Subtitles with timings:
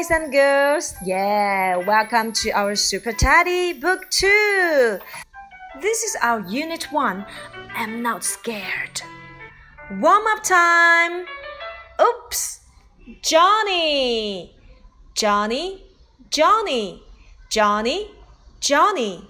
[0.00, 0.94] boys and girls.
[1.04, 4.98] Yeah, welcome to our Super Teddy Book 2.
[5.82, 7.26] This is our Unit 1.
[7.74, 9.02] I'm not scared.
[10.00, 11.26] Warm up time.
[12.00, 12.60] Oops.
[13.20, 14.56] Johnny.
[15.14, 15.84] Johnny.
[16.30, 17.02] Johnny.
[17.50, 18.10] Johnny.
[18.60, 19.28] Johnny.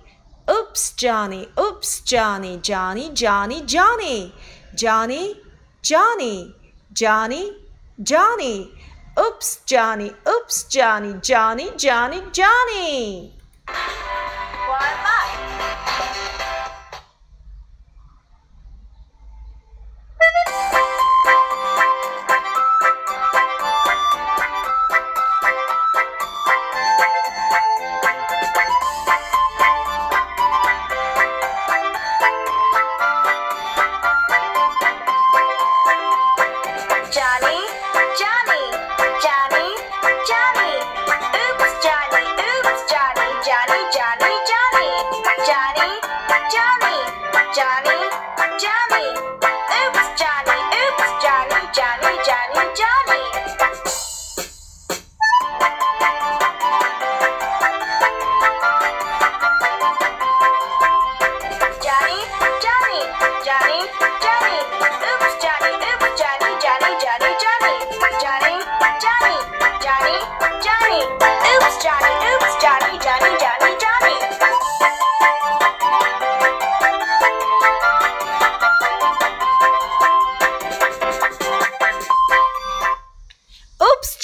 [0.49, 1.49] Oops, Johnny.
[1.59, 2.61] Oops, Johnny.
[2.63, 4.33] Johnny, Johnny, Johnny.
[4.77, 5.35] Johnny,
[5.83, 6.55] Johnny.
[6.93, 7.57] Johnny,
[8.01, 8.71] Johnny.
[9.21, 10.13] Oops, Johnny.
[10.27, 11.13] Oops, Johnny.
[11.21, 13.33] Johnny, Johnny, Johnny.
[47.61, 47.90] Johnny,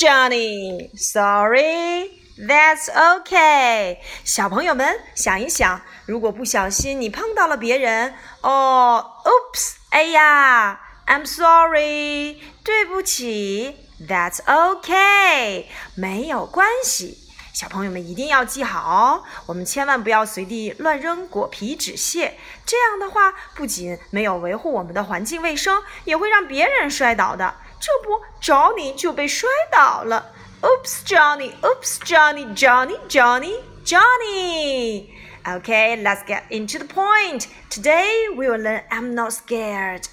[0.07, 0.89] Johnny.
[0.97, 2.11] Sorry.
[2.39, 3.99] That's okay.
[4.23, 13.75] 小朋友们，想一想，如果不小心你碰到了别人，哦，Oops，哎呀，I'm sorry，对不起。
[14.07, 15.65] That's okay，
[15.97, 17.19] 没有关系。
[17.53, 27.57] 小朋友们一定要记好哦，我们千万不要随地乱扔果皮、纸屑，这样的话不仅没有维护我们的环境卫生，也会让别人摔倒的。
[27.81, 30.33] 这不，Johnny 就被摔倒了。
[30.63, 31.53] Oops, Johnny.
[31.61, 32.57] Oops, Johnny.
[32.57, 33.55] Johnny, Johnny,
[33.85, 35.11] Johnny.
[35.45, 37.47] Okay, let's get into the point.
[37.71, 40.05] Today we will learn I'm not scared.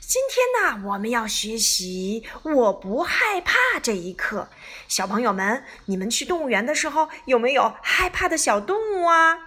[0.00, 4.48] 今天呢，我们要学习“我不害怕”这一课。
[4.88, 9.38] 小朋友们，你们去动物园的时候有没有害怕的小动物啊？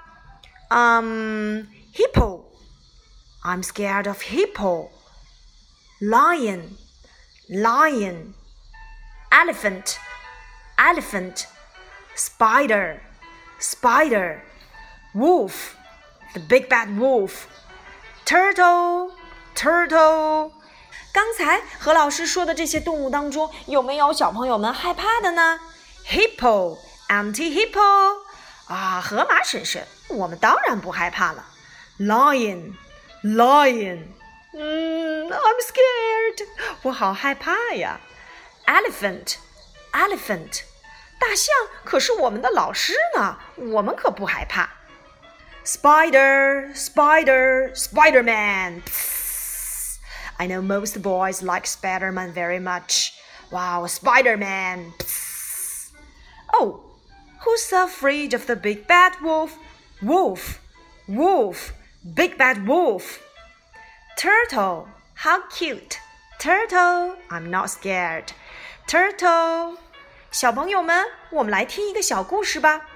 [0.70, 2.46] 嗯、um,，hippo。
[3.44, 4.88] I'm scared of hippo.
[6.00, 6.78] Lion,
[7.50, 8.34] lion,
[9.30, 9.98] elephant,
[10.78, 11.46] elephant,
[12.16, 13.00] spider,
[13.60, 14.42] spider,
[15.14, 15.76] wolf,
[16.34, 17.46] the big bad wolf,
[18.26, 19.12] turtle,
[19.56, 20.52] turtle。
[21.14, 25.60] 刚才何老师说的这些动物当中，有没有小朋友们害怕的呢
[26.08, 28.18] ？Hippo, auntie hippo，
[28.68, 31.46] 啊，河马婶婶，我们当然不害怕了。
[32.00, 32.74] Lion,
[33.24, 34.06] lion。
[34.53, 36.47] 嗯，I'm scared.
[36.83, 38.01] 我好害怕呀。
[38.67, 39.37] Elephant,
[39.93, 40.63] elephant.
[41.19, 41.55] 大象
[41.85, 44.71] 可是我们的老师呢，我们可不害怕。
[45.65, 48.83] Spider, spider, Spider-Man.
[48.85, 49.99] Psst.
[50.39, 53.13] I know most boys like Spider-Man very much.
[53.51, 54.93] Wow, Spider-Man.
[54.99, 55.93] Psst.
[56.55, 56.81] Oh,
[57.41, 59.59] who's afraid of the big bad wolf?
[60.01, 60.61] Wolf,
[61.07, 61.73] wolf,
[62.15, 63.19] big bad wolf.
[64.17, 65.99] Turtle, how cute.
[66.41, 68.29] Turtle, I'm not scared.
[68.87, 69.79] Turtle.
[70.31, 72.87] 小朋友们，我们来听一个小故事吧。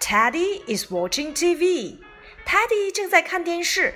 [0.00, 2.00] Teddy is watching TV.
[2.46, 3.94] Teddy 正在看电视。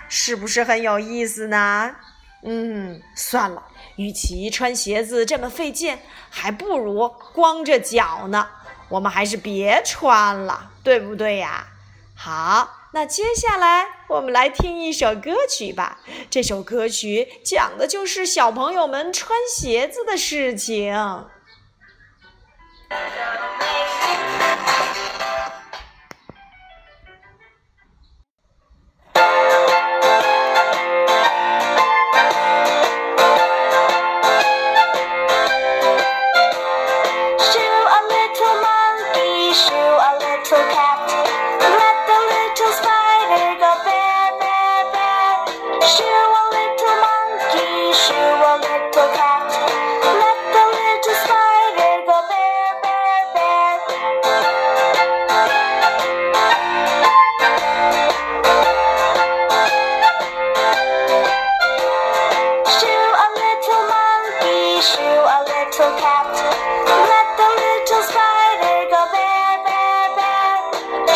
[0.09, 1.95] 是不是很有意思呢？
[2.41, 3.61] 嗯，算了，
[3.97, 5.99] 与其穿鞋子这么费劲，
[6.31, 8.49] 还不如光着脚呢。
[8.89, 11.67] 我们还是别穿了，对不对呀？
[12.15, 15.99] 好，那接下来我们来听一首歌曲吧。
[16.29, 20.93] 这首歌曲讲的就是小朋友们穿鞋子的事情。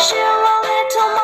[0.02, 1.21] share a little more.